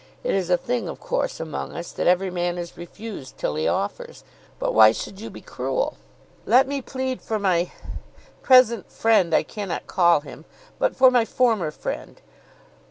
It 0.23 0.33
is 0.33 0.49
a 0.49 0.57
thing 0.57 0.87
of 0.89 0.99
course 0.99 1.39
among 1.39 1.73
us, 1.75 1.91
that 1.91 2.07
every 2.07 2.31
man 2.31 2.57
is 2.57 2.75
refused, 2.75 3.37
till 3.37 3.53
he 3.53 3.67
offers. 3.67 4.23
But 4.57 4.73
why 4.73 4.93
should 4.93 5.21
you 5.21 5.29
be 5.29 5.41
cruel? 5.41 5.95
Let 6.47 6.67
me 6.67 6.81
plead 6.81 7.21
for 7.21 7.37
my—present 7.37 8.91
friend 8.91 9.31
I 9.31 9.43
cannot 9.43 9.85
call 9.85 10.21
him, 10.21 10.45
but 10.79 10.95
for 10.95 11.11
my 11.11 11.23
former 11.23 11.69
friend. 11.69 12.19